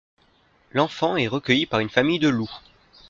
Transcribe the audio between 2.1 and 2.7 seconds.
de loups.